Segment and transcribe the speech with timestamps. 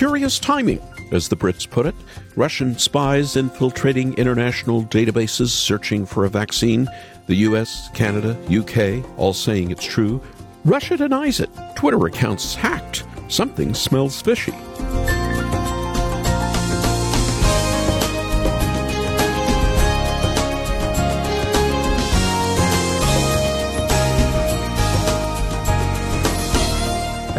[0.00, 0.80] curious timing,
[1.12, 1.94] as the Brits put it.
[2.34, 6.88] Russian spies infiltrating international databases searching for a vaccine.
[7.26, 10.22] The US, Canada, UK all saying it's true.
[10.64, 11.50] Russia denies it.
[11.76, 13.04] Twitter accounts hacked.
[13.28, 14.54] Something smells fishy.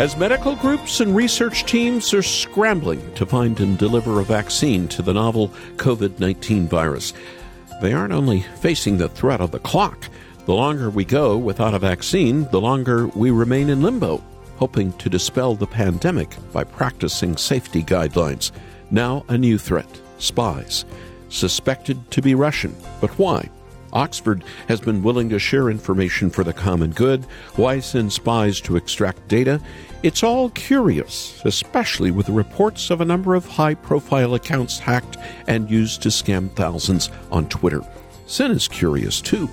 [0.02, 5.04] As medical groups and research teams are scrambling to find and deliver a vaccine to
[5.04, 7.14] the novel COVID 19 virus,
[7.84, 10.10] they aren't only facing the threat of the clock.
[10.48, 14.24] The longer we go without a vaccine, the longer we remain in limbo,
[14.56, 18.50] hoping to dispel the pandemic by practicing safety guidelines.
[18.90, 20.84] Now, a new threat spies.
[21.30, 22.76] Suspected to be Russian.
[23.02, 23.52] But why?
[23.94, 27.26] Oxford has been willing to share information for the common good.
[27.56, 29.62] Why send spies to extract data?
[30.04, 35.18] It's all curious, especially with the reports of a number of high profile accounts hacked
[35.48, 37.82] and used to scam thousands on Twitter.
[38.26, 39.50] Sin is curious too.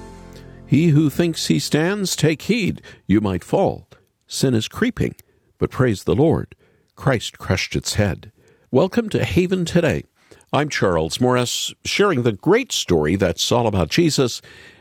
[0.67, 3.89] He who thinks he stands, take heed, you might fall.
[4.27, 5.15] Sin is creeping,
[5.59, 6.55] but praise the Lord,
[6.95, 8.33] Christ crushed its head.
[8.71, 10.05] Welcome to Haven Today.
[10.51, 14.41] I'm Charles Morris, sharing the great story that's all about Jesus.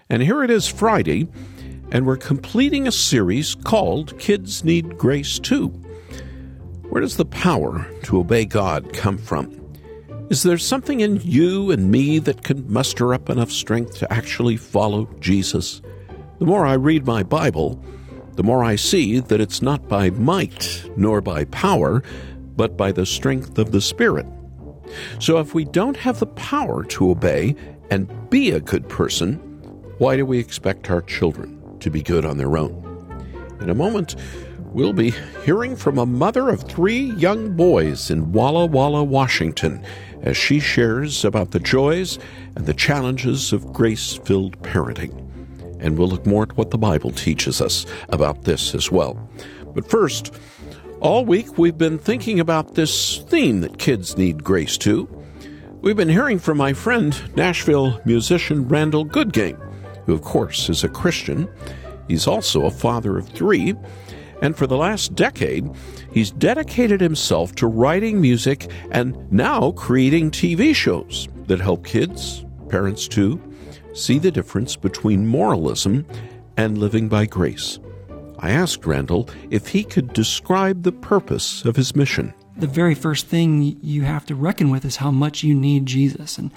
[0.10, 1.28] And here it is Friday,
[1.92, 5.68] and we're completing a series called Kids Need Grace Too.
[6.88, 9.52] Where does the power to obey God come from?
[10.30, 14.56] Is there something in you and me that can muster up enough strength to actually
[14.56, 15.82] follow Jesus?
[16.40, 17.78] The more I read my Bible,
[18.36, 22.04] the more I see that it's not by might nor by power,
[22.56, 24.26] but by the strength of the Spirit.
[25.20, 27.56] So if we don't have the power to obey
[27.90, 29.36] and be a good person,
[29.98, 32.84] why do we expect our children to be good on their own?
[33.62, 34.16] In a moment,
[34.74, 35.14] we'll be
[35.44, 39.84] hearing from a mother of three young boys in Walla Walla, Washington,
[40.22, 42.20] as she shares about the joys
[42.56, 45.24] and the challenges of grace filled parenting.
[45.80, 49.30] And we'll look more at what the Bible teaches us about this as well.
[49.74, 50.34] But first,
[51.00, 55.08] all week, we've been thinking about this theme that kids need grace to.
[55.82, 59.60] We've been hearing from my friend, Nashville musician Randall Goodgame,
[60.06, 61.48] who, of course, is a Christian.
[62.08, 63.76] He's also a father of three,
[64.42, 65.70] and for the last decade,
[66.12, 73.08] he's dedicated himself too writing music and now creating TV shows that help kids, parents
[73.08, 73.42] too,
[73.94, 76.08] see the difference between moralism
[76.56, 77.80] and living by grace.
[78.40, 82.34] I asked Randall if he could describe the purpose of his mission.
[82.56, 86.38] The very first thing you have to reckon with is how much you need Jesus.
[86.38, 86.52] And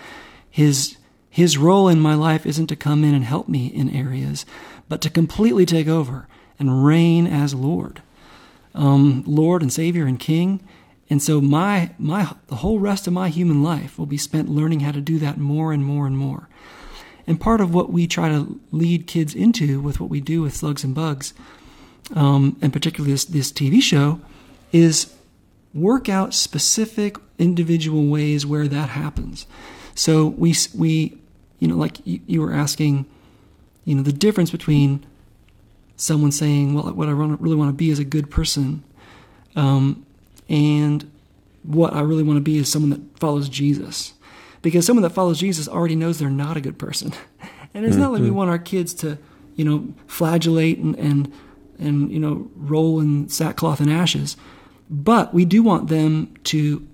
[0.49, 0.97] his,
[1.29, 4.45] his role in my life isn't to come in and help me in areas,
[4.89, 6.27] but to completely take over
[6.59, 8.03] and reign as Lord.
[8.75, 10.63] Um, Lord and Savior and King.
[11.09, 14.81] And so my, my, the whole rest of my human life will be spent learning
[14.81, 16.49] how to do that more and more and more.
[17.27, 20.55] And part of what we try to lead kids into with what we do with
[20.55, 21.35] slugs and bugs
[22.15, 24.21] um, and particularly this, this TV show,
[24.73, 25.15] is
[25.75, 29.47] work out specific individual ways where that happens.
[29.95, 31.19] So we we
[31.59, 33.07] you know like you, you were asking,
[33.85, 35.05] you know the difference between
[35.97, 38.83] someone saying, well, what I really want to be is a good person,
[39.57, 40.05] um,
[40.49, 41.11] and
[41.63, 44.15] what I really want to be is someone that follows Jesus.
[44.63, 47.13] Because someone that follows Jesus already knows they're not a good person.
[47.73, 48.03] And it's mm-hmm.
[48.03, 48.37] not like we mm-hmm.
[48.37, 49.17] want our kids to,
[49.55, 51.33] you know, flagellate and, and
[51.81, 54.37] and you know roll in sackcloth and ashes.
[54.89, 56.87] But we do want them to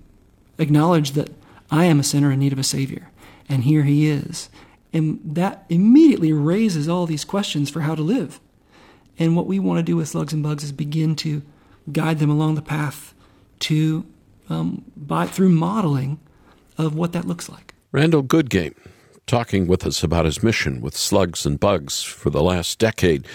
[0.59, 1.29] acknowledge that
[1.69, 3.09] i am a sinner in need of a savior
[3.49, 4.49] and here he is.
[4.93, 8.39] And that immediately raises all these questions for how to live.
[9.19, 11.41] And what we want to do with slugs and bugs is begin to
[11.91, 13.13] guide them along the path
[13.59, 14.05] to
[14.49, 16.19] um, by through modeling
[16.77, 17.73] of what that looks like.
[17.91, 18.75] Randall goodgame
[19.27, 23.27] talking with us about his mission with slugs and bugs for the last decade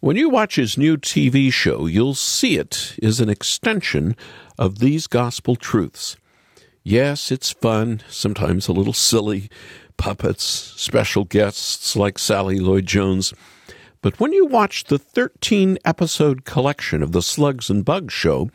[0.00, 4.16] when you watch his new TV show, you'll see it is an extension
[4.58, 6.16] of these gospel truths.
[6.82, 9.50] Yes, it's fun, sometimes a little silly,
[9.98, 13.34] puppets, special guests like Sally Lloyd Jones.
[14.00, 18.48] But when you watch the 13 episode collection of the Slugs and Bugs show,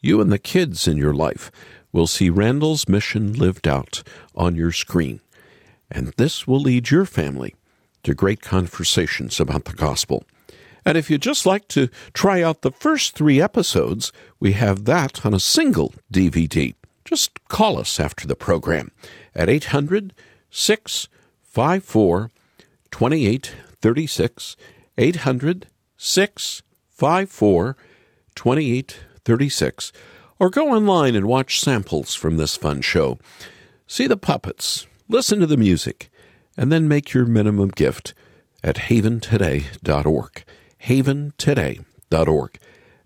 [0.00, 1.52] you and the kids in your life
[1.92, 4.02] will see Randall's mission lived out
[4.34, 5.20] on your screen.
[5.90, 7.54] And this will lead your family
[8.02, 10.24] to great conversations about the gospel.
[10.84, 15.26] And if you'd just like to try out the first three episodes, we have that
[15.26, 16.74] on a single DVD.
[17.04, 18.90] Just call us after the program
[19.34, 20.14] at 800
[20.50, 22.30] 654
[22.90, 24.56] 2836.
[24.96, 25.66] 800
[25.96, 27.76] 654
[28.34, 29.92] 2836.
[30.38, 33.18] or go online and watch samples from this fun show.
[33.86, 36.10] See the puppets, listen to the music,
[36.56, 38.14] and then make your minimum gift
[38.62, 40.44] at haventoday.org.
[40.84, 42.58] Haventoday.org.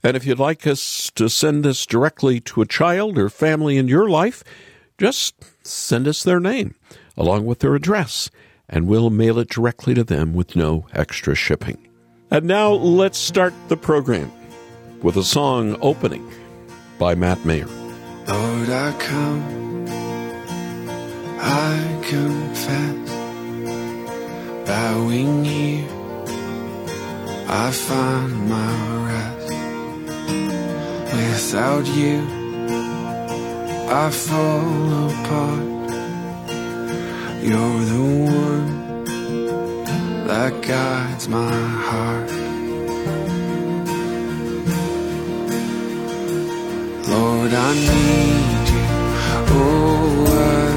[0.02, 3.88] And if you'd like us to send this directly to a child or family in
[3.88, 4.44] your life,
[4.98, 5.34] just
[5.66, 6.74] send us their name
[7.16, 8.30] along with their address,
[8.68, 11.88] and we'll mail it directly to them with no extra shipping.
[12.30, 14.30] And now let's start the program
[15.02, 16.28] with a song opening
[16.98, 17.66] by Matt Maher.
[18.26, 19.73] Lord, I come,
[21.40, 23.10] I confess,
[24.66, 25.88] bowing here,
[27.48, 28.74] I find my
[29.08, 29.50] rest.
[31.14, 32.18] Without you,
[33.88, 35.74] I fall apart.
[37.42, 38.02] You're the
[38.48, 39.04] one
[40.26, 41.52] that guides my
[41.88, 42.30] heart.
[47.08, 48.86] Lord, I need you.
[49.56, 50.73] Oh, I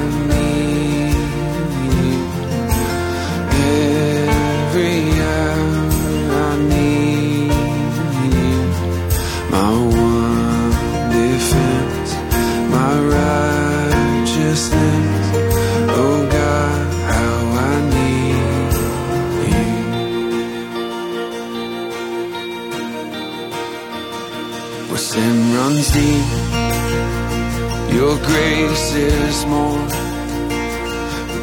[28.48, 29.86] grace is more.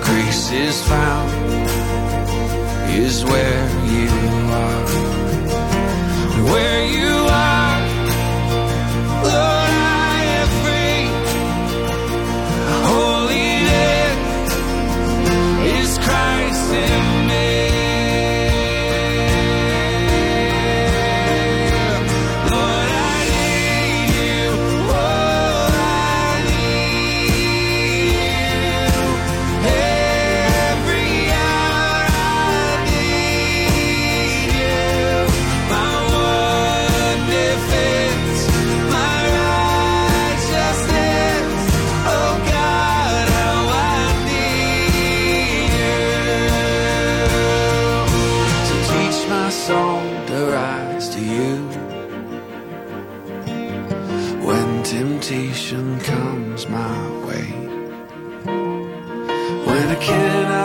[0.05, 1.29] Grace is found
[2.89, 4.09] is where you
[4.63, 4.85] are.
[6.51, 7.04] Where you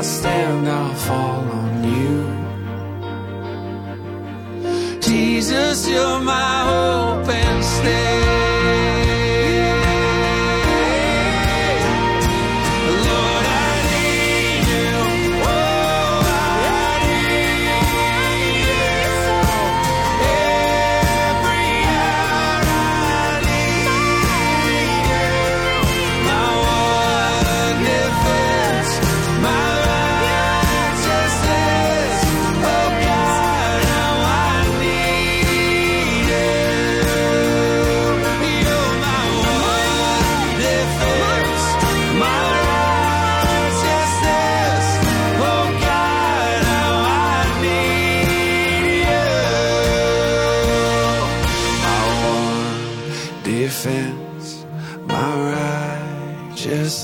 [0.00, 2.20] cannot stand, I'll fall on you.
[5.00, 6.50] Jesus, you're my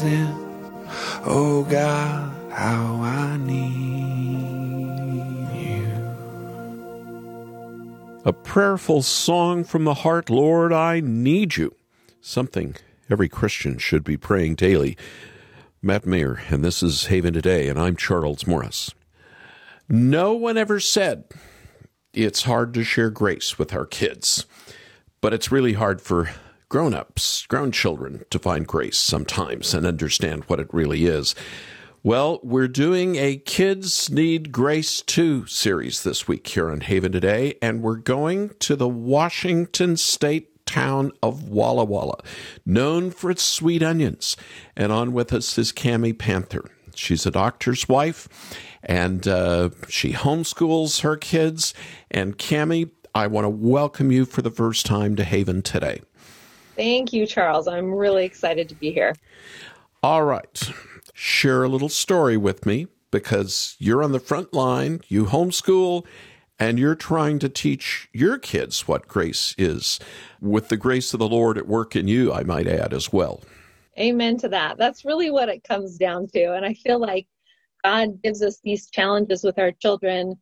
[0.02, 1.22] righteousness.
[1.24, 3.58] Oh God, how I need
[5.54, 5.86] you.
[8.24, 11.74] A prayerful song from the heart, Lord, I need you.
[12.20, 12.76] Something
[13.08, 14.96] every Christian should be praying daily.
[15.82, 18.92] Matt Maher, and this is Haven Today, and I'm Charles Morris.
[19.88, 21.24] No one ever said
[22.12, 24.46] it's hard to share grace with our kids,
[25.20, 26.30] but it's really hard for
[26.68, 31.34] grown ups, grown children, to find grace sometimes and understand what it really is.
[32.02, 37.54] Well, we're doing a Kids Need Grace Too series this week here on Haven Today,
[37.62, 42.18] and we're going to the Washington State town of Walla Walla,
[42.64, 44.36] known for its sweet onions.
[44.76, 46.64] And on with us is Cami Panther.
[46.96, 48.28] She's a doctor's wife,
[48.82, 51.74] and uh, she homeschools her kids.
[52.10, 56.00] And Cami, I want to welcome you for the first time to Haven today.
[56.76, 57.66] Thank you, Charles.
[57.66, 59.14] I'm really excited to be here.
[60.02, 60.70] All right.
[61.14, 66.04] Share a little story with me because you're on the front line, you homeschool,
[66.58, 69.98] and you're trying to teach your kids what grace is,
[70.40, 73.42] with the grace of the Lord at work in you, I might add as well.
[73.98, 74.76] Amen to that.
[74.76, 76.54] That's really what it comes down to.
[76.54, 77.26] And I feel like
[77.82, 80.38] God gives us these challenges with our children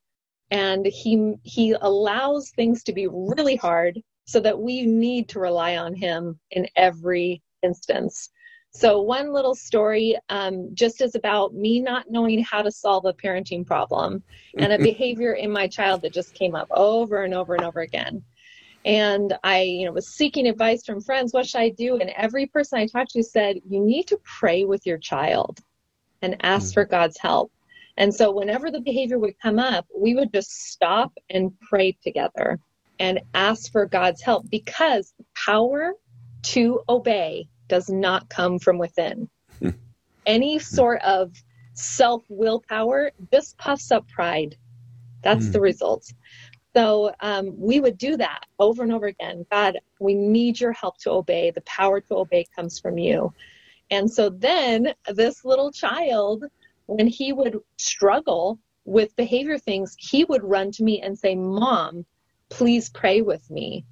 [0.51, 5.77] and he he allows things to be really hard so that we need to rely
[5.77, 8.31] on Him in every instance.
[8.71, 13.13] So, one little story um, just is about me not knowing how to solve a
[13.13, 14.23] parenting problem
[14.59, 17.81] and a behavior in my child that just came up over and over and over
[17.81, 18.23] again.
[18.85, 21.33] And I, you know, was seeking advice from friends.
[21.33, 21.99] What should I do?
[21.99, 25.61] And every person I talked to said, you need to pray with your child
[26.21, 26.75] and ask mm.
[26.75, 27.53] for God's help.
[27.97, 32.59] And so, whenever the behavior would come up, we would just stop and pray together
[32.99, 35.95] and ask for God's help because power
[36.43, 39.29] to obey does not come from within.
[39.59, 39.71] Hmm.
[40.27, 41.33] Any sort of
[41.75, 44.57] self willpower just puffs up pride.
[45.23, 45.53] That's mm.
[45.53, 46.13] the result.
[46.75, 49.47] So um, we would do that over and over again.
[49.51, 51.51] God, we need your help to obey.
[51.51, 53.33] The power to obey comes from you.
[53.91, 56.45] And so then this little child,
[56.87, 62.05] when he would struggle with behavior things, he would run to me and say, Mom,
[62.51, 63.85] please pray with me.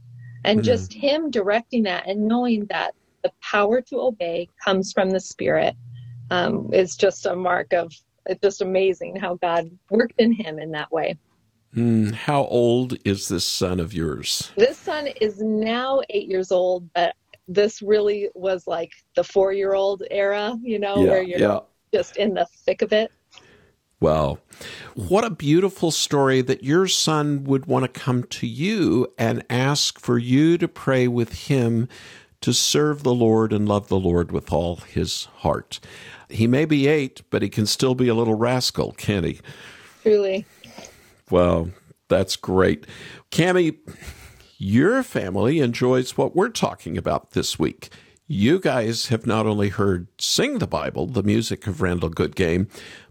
[0.45, 0.65] And mm.
[0.65, 5.77] just him directing that and knowing that the power to obey comes from the Spirit
[6.31, 7.93] um, is just a mark of
[8.27, 11.19] it's just amazing how God worked in him in that way.
[11.75, 14.53] Mm, how old is this son of yours?
[14.57, 17.15] This son is now eight years old, but
[17.49, 21.61] this really was like the four year old era, you know, yeah, where you're yeah.
[21.93, 23.11] just in the thick of it.
[24.03, 24.41] Well,
[24.97, 30.01] what a beautiful story that your son would want to come to you and ask
[30.01, 31.89] for you to pray with him
[32.41, 35.79] to serve the Lord and love the Lord with all his heart.
[36.29, 39.39] He may be eight, but he can still be a little rascal, can't he?
[40.03, 40.47] Truly.
[41.31, 41.71] Well,
[42.09, 42.89] that's great.
[43.31, 43.77] Cami,
[44.59, 47.89] your family enjoys what we're talking about this week.
[48.29, 52.69] You guys have not only heard Sing the Bible, the music of Randall Goodgame,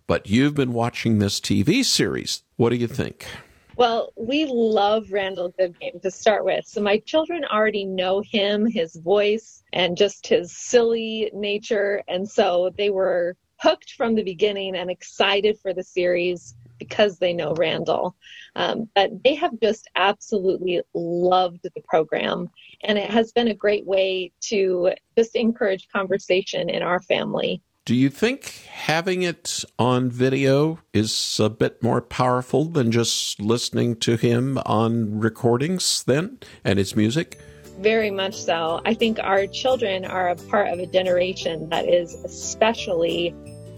[0.08, 2.44] but you've been watching this TV series.
[2.56, 3.28] What do you think?
[3.76, 6.66] Well, we love Randall Goodgame to start with.
[6.66, 12.02] So my children already know him, his voice, and just his silly nature.
[12.08, 17.34] And so they were hooked from the beginning and excited for the series because they
[17.34, 18.16] know Randall.
[18.56, 22.50] Um, but they have just absolutely loved the program.
[22.84, 27.62] And it has been a great way to just encourage conversation in our family.
[27.84, 33.96] Do you think having it on video is a bit more powerful than just listening
[33.98, 37.40] to him on recordings then and his music?
[37.80, 38.82] Very much so.
[38.86, 43.34] I think our children are a part of a generation that is especially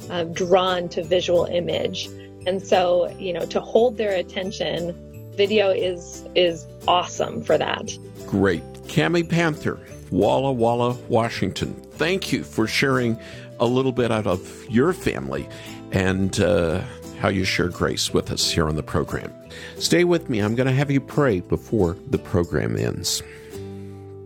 [0.09, 2.07] uh, drawn to visual image.
[2.45, 4.93] And so, you know, to hold their attention,
[5.37, 7.97] video is is awesome for that.
[8.27, 8.63] Great.
[8.93, 9.79] Cami Panther,
[10.11, 11.73] Walla Walla, Washington.
[11.93, 13.17] Thank you for sharing
[13.59, 15.49] a little bit out of your family
[15.91, 16.79] and uh,
[17.19, 19.33] how you share grace with us here on the program.
[19.79, 20.37] Stay with me.
[20.37, 23.23] I'm going to have you pray before the program ends.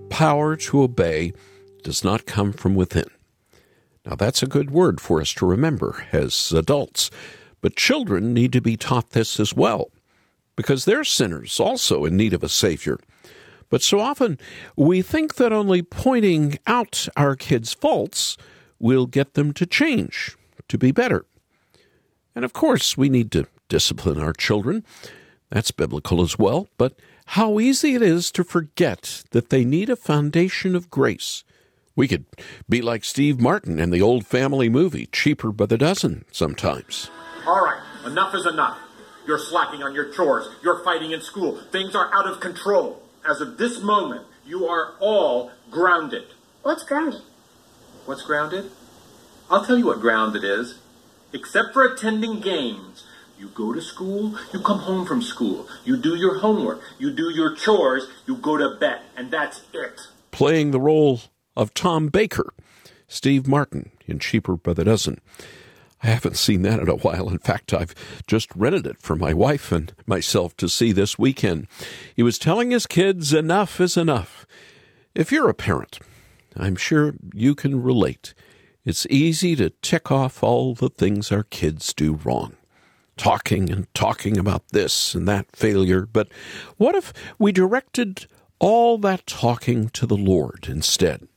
[0.09, 1.31] Power to obey
[1.83, 3.07] does not come from within.
[4.05, 7.09] Now, that's a good word for us to remember as adults,
[7.62, 9.91] but children need to be taught this as well,
[10.57, 13.00] because they're sinners also in need of a Savior.
[13.69, 14.38] But so often
[14.75, 18.38] we think that only pointing out our kids' faults
[18.79, 21.25] will get them to change, to be better.
[22.36, 24.86] And of course, we need to discipline our children.
[25.50, 26.67] That's biblical as well.
[26.77, 26.93] But
[27.31, 31.43] how easy it is to forget that they need a foundation of grace.
[31.95, 32.25] We could
[32.69, 37.09] be like Steve Martin in the old family movie, Cheaper by the Dozen, sometimes.
[37.45, 38.77] All right, enough is enough.
[39.25, 40.47] You're slacking on your chores.
[40.63, 41.59] You're fighting in school.
[41.71, 43.01] Things are out of control.
[43.27, 46.27] As of this moment, you are all grounded.
[46.63, 47.22] What's grounded?
[48.05, 48.72] What's grounded?
[49.50, 50.79] I'll tell you what grounded is.
[51.34, 53.03] Except for attending games,
[53.38, 57.29] you go to school, you come home from school, you do your homework, you do
[57.29, 60.07] your chores, you go to bed, and that's it.
[60.31, 61.19] Playing the role
[61.55, 62.53] of Tom Baker,
[63.10, 65.19] Steve Martin in Cheaper by the Dozen.
[66.04, 67.30] I haven't seen that in a while.
[67.30, 67.96] In fact, I've
[68.27, 71.68] just rented it for my wife and myself to see this weekend.
[72.16, 74.46] He was telling his kids enough is enough.
[75.16, 76.00] If you're a parent,
[76.56, 78.34] I'm sure you can relate.
[78.86, 82.56] It's easy to tick off all the things our kids do wrong.
[83.18, 86.06] Talking and talking about this and that failure.
[86.06, 86.30] But
[86.77, 88.27] what if we directed
[88.60, 91.27] all that talking to the Lord instead?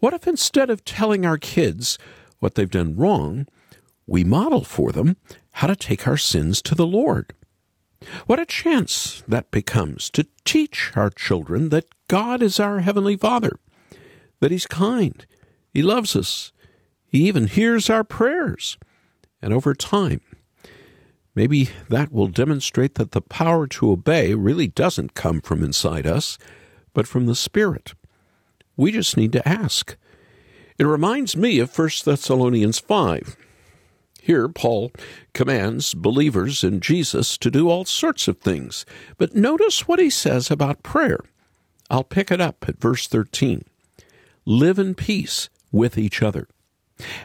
[0.00, 1.96] What if instead of telling our kids
[2.40, 3.46] what they've done wrong,
[4.10, 5.16] we model for them
[5.52, 7.32] how to take our sins to the Lord?
[8.26, 13.52] What a chance that becomes to teach our children that God is our Heavenly Father
[14.40, 15.24] that He's kind.
[15.72, 16.52] He loves us.
[17.06, 18.78] He even hears our prayers.
[19.40, 20.20] And over time,
[21.34, 26.36] maybe that will demonstrate that the power to obey really doesn't come from inside us,
[26.92, 27.94] but from the Spirit.
[28.76, 29.96] We just need to ask.
[30.78, 33.36] It reminds me of 1 Thessalonians 5.
[34.22, 34.92] Here, Paul
[35.32, 38.84] commands believers in Jesus to do all sorts of things.
[39.18, 41.20] But notice what he says about prayer.
[41.90, 43.64] I'll pick it up at verse 13.
[44.44, 46.48] Live in peace with each other.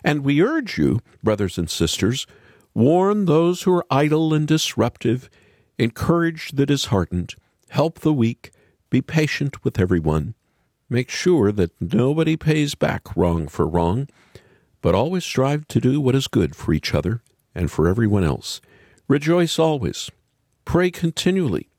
[0.03, 2.25] And we urge you, brothers and sisters,
[2.73, 5.29] warn those who are idle and disruptive,
[5.77, 7.35] encourage the disheartened,
[7.69, 8.51] help the weak,
[8.89, 10.35] be patient with everyone.
[10.89, 14.07] Make sure that nobody pays back wrong for wrong,
[14.85, 17.23] but always strive to do what is good for each other
[17.55, 18.61] and for everyone else.
[19.07, 20.11] Rejoice always.
[20.63, 21.69] Pray continually.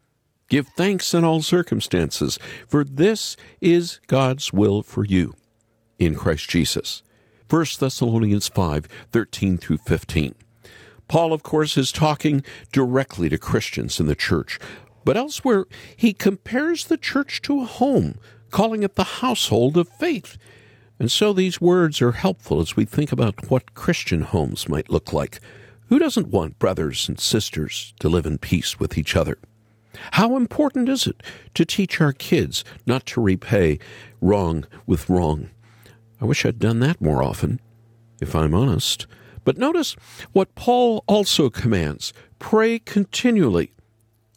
[0.49, 2.37] Give thanks in all circumstances,
[2.67, 5.37] for this is God's will for you
[6.01, 7.05] in Christ Jesus.
[7.49, 10.35] 1 Thessalonians 5 13 through 15.
[11.07, 14.59] Paul, of course, is talking directly to Christians in the church,
[15.05, 18.19] but elsewhere he compares the church to a home
[18.51, 20.37] calling it the household of faith.
[20.99, 25.13] And so these words are helpful as we think about what Christian homes might look
[25.13, 25.41] like.
[25.89, 29.39] Who doesn't want brothers and sisters to live in peace with each other?
[30.13, 31.23] How important is it
[31.55, 33.79] to teach our kids not to repay
[34.21, 35.51] wrong with wrong?
[36.21, 37.61] I wish I'd done that more often,
[38.21, 39.07] if I'm honest.
[39.45, 39.97] But notice
[40.33, 43.73] what Paul also commands pray continually,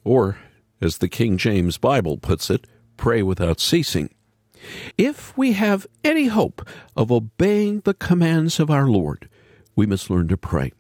[0.04, 0.38] or,
[0.82, 4.10] as the King James Bible puts it, pray without ceasing.
[4.98, 9.30] If we have any hope of obeying the commands of our Lord,
[9.76, 10.72] we must learn to pray.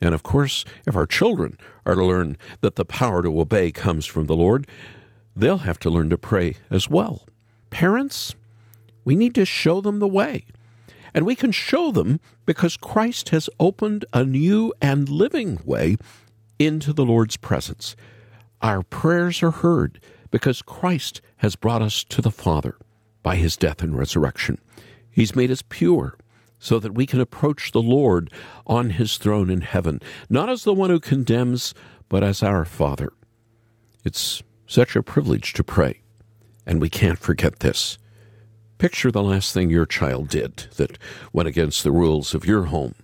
[0.00, 4.06] And of course, if our children are to learn that the power to obey comes
[4.06, 4.66] from the Lord,
[5.34, 7.26] they'll have to learn to pray as well.
[7.70, 8.34] Parents,
[9.04, 10.44] we need to show them the way.
[11.14, 15.96] And we can show them because Christ has opened a new and living way
[16.58, 17.94] into the Lord's presence.
[18.60, 22.76] Our prayers are heard because Christ has brought us to the Father
[23.24, 24.60] by his death and resurrection.
[25.10, 26.16] He's made us pure
[26.60, 28.30] so that we can approach the Lord
[28.66, 31.74] on his throne in heaven, not as the one who condemns,
[32.08, 33.12] but as our Father.
[34.04, 36.02] It's such a privilege to pray,
[36.64, 37.98] and we can't forget this.
[38.78, 40.98] Picture the last thing your child did that
[41.32, 42.94] went against the rules of your home.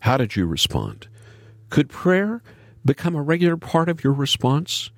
[0.00, 1.08] How did you respond?
[1.70, 2.42] Could prayer
[2.84, 4.90] become a regular part of your response?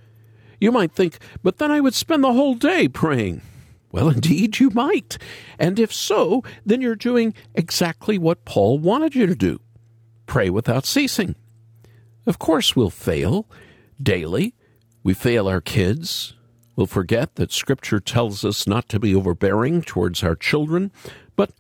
[0.61, 3.41] You might think, but then I would spend the whole day praying.
[3.91, 5.19] Well, indeed, you might.
[5.59, 9.61] And if so, then you're doing exactly what Paul wanted you to do
[10.27, 11.35] pray without ceasing.
[12.27, 13.49] Of course, we'll fail
[14.01, 14.55] daily.
[15.03, 16.35] We fail our kids.
[16.77, 20.93] We'll forget that Scripture tells us not to be overbearing towards our children.
[21.35, 21.53] But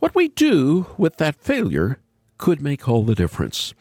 [0.00, 2.00] what we do with that failure
[2.38, 3.72] could make all the difference.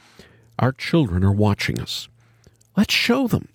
[0.59, 2.07] Our children are watching us.
[2.75, 3.49] Let's show them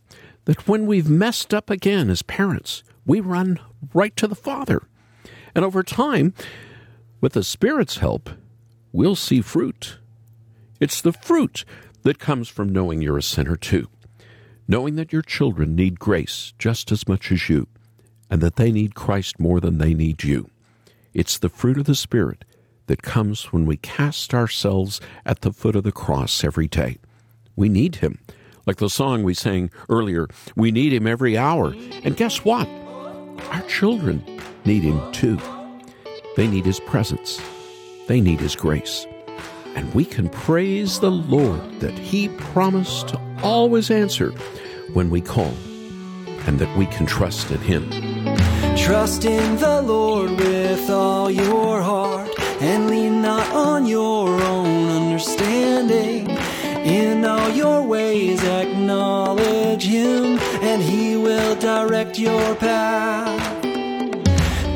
[0.47, 3.59] that when we've messed up again as parents, we run
[3.95, 4.83] right to the Father.
[5.55, 6.35] And over time,
[7.21, 8.31] with the Spirit's help,
[8.93, 9.99] we'll see fruit.
[10.81, 11.65] It's the fruit
[12.03, 13.89] that comes from knowing you're a sinner too,
[14.67, 17.69] knowing that your children need grace just as much as you,
[18.31, 20.49] and that they need Christ more than they need you.
[21.15, 22.45] It's the fruit of the Spirit
[22.87, 26.99] that comes when we cast ourselves at the foot of the cross every day.
[27.55, 28.19] We need Him
[28.67, 31.75] like the song we sang earlier, we need him every hour.
[32.05, 32.69] And guess what?
[33.51, 34.25] Our children
[34.65, 35.39] need him too.
[36.37, 37.41] They need his presence,
[38.09, 39.07] they need his grace.
[39.75, 44.31] And we can praise the Lord that he promised to always answer
[44.93, 45.55] when we call,
[46.47, 47.89] and that we can trust in him.
[48.77, 56.32] Trust in the Lord with all your heart and lean not on your own understanding.
[56.93, 63.65] In all your ways, acknowledge Him, and He will direct your path.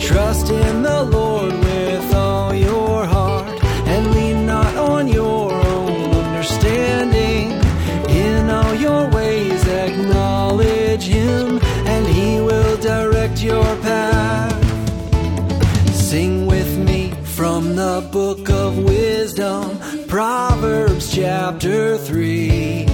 [0.00, 7.52] Trust in the Lord with all your heart, and lean not on your own understanding.
[8.08, 11.60] In all your ways, acknowledge Him,
[11.92, 14.56] and He will direct your path.
[15.92, 20.85] Sing with me from the book of wisdom Proverbs
[21.16, 22.86] chapter 3.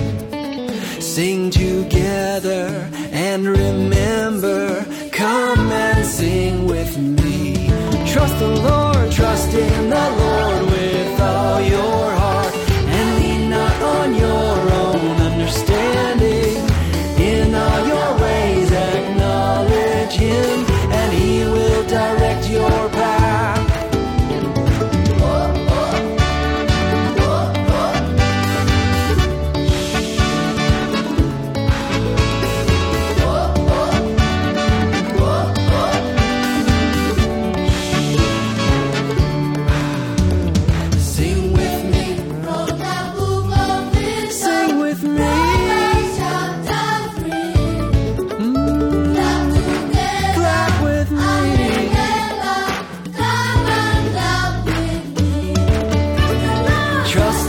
[1.01, 7.67] Sing together and remember, come and sing with me.
[8.07, 10.52] Trust the Lord, trust in the Lord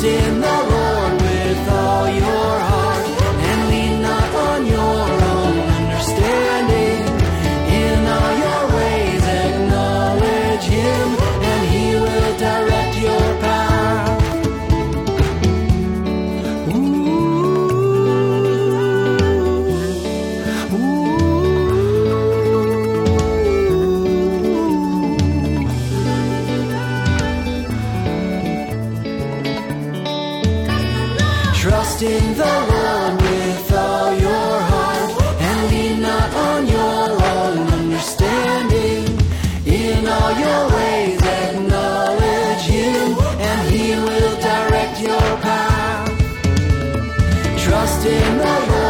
[0.04, 0.43] Trust
[48.06, 48.83] in the Lord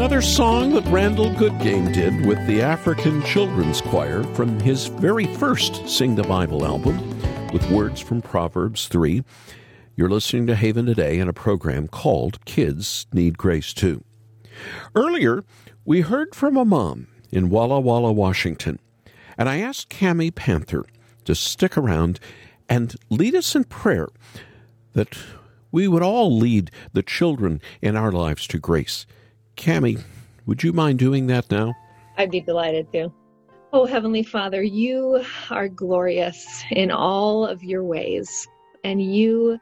[0.00, 5.86] Another song that Randall Goodgame did with the African Children's Choir from his very first
[5.86, 6.96] Sing the Bible album
[7.52, 9.22] with words from Proverbs 3.
[9.96, 14.02] You're listening to Haven Today in a program called Kids Need Grace Too.
[14.94, 15.44] Earlier,
[15.84, 18.78] we heard from a mom in Walla Walla, Washington,
[19.36, 20.86] and I asked Cami Panther
[21.26, 22.18] to stick around
[22.70, 24.08] and lead us in prayer
[24.94, 25.18] that
[25.70, 29.04] we would all lead the children in our lives to grace.
[29.60, 30.02] Cami,
[30.46, 31.74] would you mind doing that now?
[32.16, 33.12] I'd be delighted to.
[33.74, 38.48] Oh, Heavenly Father, you are glorious in all of your ways,
[38.84, 39.60] and you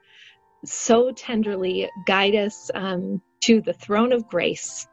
[0.65, 4.87] so tenderly guide us um, to the throne of grace.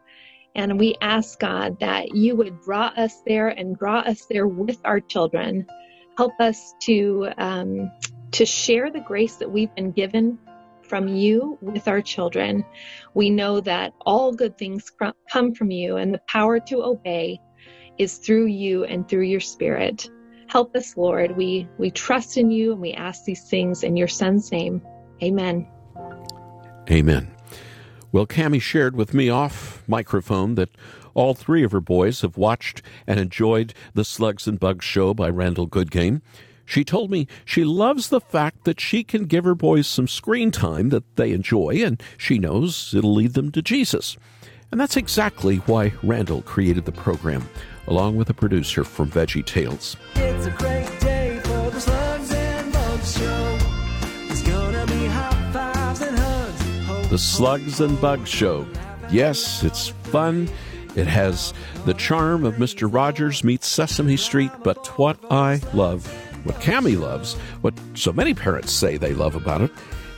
[0.56, 4.80] And we ask God that you would draw us there and draw us there with
[4.86, 5.68] our children.
[6.18, 7.92] Help us to um,
[8.32, 10.40] to share the grace that we've been given
[10.88, 12.64] from you with our children.
[13.14, 14.92] We know that all good things
[15.32, 17.40] come from you, and the power to obey
[17.98, 20.10] is through you and through your Spirit.
[20.48, 21.36] Help us, Lord.
[21.38, 24.82] We we trust in you, and we ask these things in your Son's name.
[25.24, 25.68] Amen.
[26.90, 27.36] Amen.
[28.12, 30.70] Well, Cami shared with me off microphone that
[31.14, 35.30] all three of her boys have watched and enjoyed the Slugs and Bugs show by
[35.30, 36.22] Randall Goodgame.
[36.66, 40.52] She told me she loves the fact that she can give her boys some screen
[40.52, 44.18] time that they enjoy, and she knows it'll lead them to Jesus.
[44.72, 47.48] And that's exactly why Randall created the program,
[47.88, 49.96] along with a producer from Veggie Tales.
[50.16, 53.58] It's a great day for the Slugs and Bugs show.
[54.30, 57.10] It's gonna be high fives and hugs.
[57.10, 58.68] The Slugs and Bugs Show.
[59.12, 60.50] Yes, it's fun.
[60.96, 61.54] It has
[61.86, 62.92] the charm of Mr.
[62.92, 66.12] Rogers meets Sesame Street, but what I love,
[66.46, 69.72] what Cami loves, what so many parents say they love about it,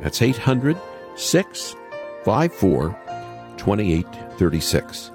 [0.01, 0.77] That's 800
[1.17, 2.97] 654
[3.57, 5.11] 2836.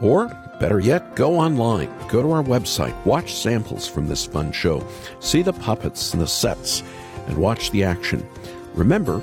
[0.00, 0.28] Or,
[0.60, 4.86] better yet, go online, go to our website, watch samples from this fun show,
[5.20, 6.82] see the puppets and the sets,
[7.26, 8.28] and watch the action.
[8.74, 9.22] Remember,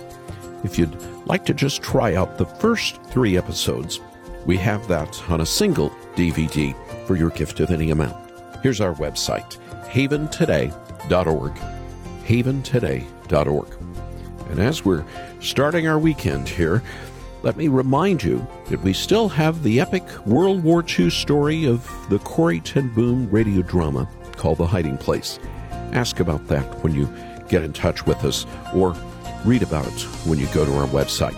[0.64, 4.00] if you'd like to just try out the first three episodes,
[4.46, 6.76] we have that on a single DVD
[7.06, 8.16] for your gift of any amount.
[8.62, 9.58] Here's our website
[9.90, 11.54] haventoday.org.
[12.26, 13.15] Haventoday.org.
[14.50, 15.04] And as we're
[15.40, 16.82] starting our weekend here,
[17.42, 21.88] let me remind you that we still have the epic World War II story of
[22.10, 25.40] the Corrie ten Boom radio drama called The Hiding Place.
[25.92, 27.08] Ask about that when you
[27.48, 28.96] get in touch with us or
[29.46, 31.36] read about it when you go to our website.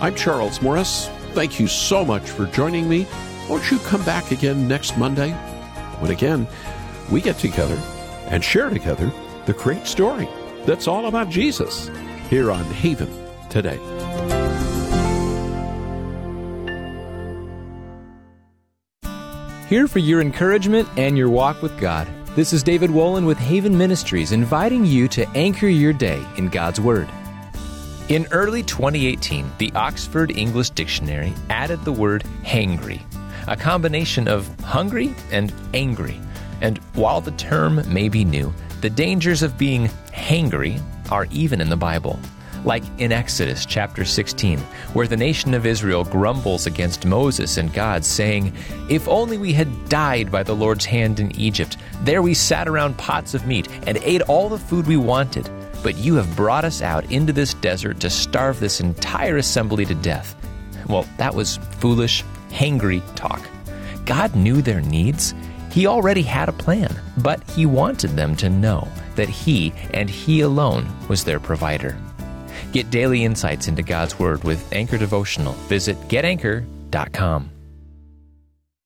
[0.00, 1.08] I'm Charles Morris.
[1.32, 3.06] Thank you so much for joining me.
[3.48, 5.32] Won't you come back again next Monday
[6.00, 6.46] when again
[7.10, 7.78] we get together
[8.28, 9.12] and share together
[9.44, 10.28] the great story
[10.66, 11.90] that's all about Jesus
[12.28, 13.10] here on Haven
[13.50, 13.78] today.
[19.68, 22.06] Here for your encouragement and your walk with God.
[22.36, 26.80] This is David Wolin with Haven Ministries inviting you to anchor your day in God's
[26.80, 27.08] Word.
[28.08, 33.00] In early 2018, the Oxford English Dictionary added the word hangry,
[33.48, 36.20] a combination of hungry and angry.
[36.60, 38.52] And while the term may be new,
[38.84, 40.78] the dangers of being hangry
[41.10, 42.20] are even in the Bible
[42.66, 44.58] like in Exodus chapter 16,
[44.92, 48.54] where the nation of Israel grumbles against Moses and God, saying,
[48.90, 51.78] If only we had died by the Lord's hand in Egypt.
[52.02, 55.48] There we sat around pots of meat and ate all the food we wanted.
[55.82, 59.94] But you have brought us out into this desert to starve this entire assembly to
[59.94, 60.34] death.
[60.88, 63.46] Well, that was foolish, hangry talk.
[64.06, 65.34] God knew their needs.
[65.74, 70.42] He already had a plan, but He wanted them to know that He and He
[70.42, 71.98] alone was their provider.
[72.70, 75.54] Get daily insights into God's Word with Anchor Devotional.
[75.66, 77.53] Visit getanchor.com.